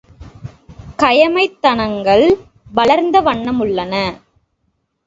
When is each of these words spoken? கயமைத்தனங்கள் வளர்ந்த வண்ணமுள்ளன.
கயமைத்தனங்கள் 0.95 2.25
வளர்ந்த 2.71 3.21
வண்ணமுள்ளன. 3.21 3.93